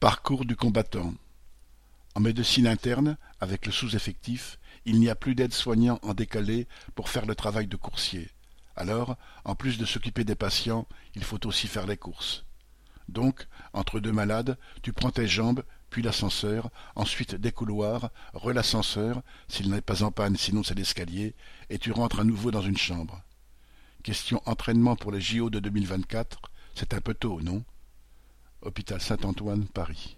[0.00, 1.12] Parcours du combattant
[2.14, 7.26] En médecine interne, avec le sous-effectif, il n'y a plus d'aide-soignant en décalé pour faire
[7.26, 8.30] le travail de coursier.
[8.76, 12.44] Alors, en plus de s'occuper des patients, il faut aussi faire les courses.
[13.08, 19.68] Donc, entre deux malades, tu prends tes jambes, puis l'ascenseur, ensuite des couloirs, re-l'ascenseur, s'il
[19.68, 21.34] n'est pas en panne, sinon c'est l'escalier,
[21.70, 23.20] et tu rentres à nouveau dans une chambre.
[24.04, 26.40] Question entraînement pour les JO de 2024,
[26.76, 27.64] c'est un peu tôt, non?
[28.62, 30.16] Hôpital Saint-Antoine, Paris.